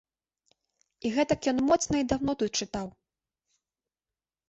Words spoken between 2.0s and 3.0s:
і даўно тут чытаў!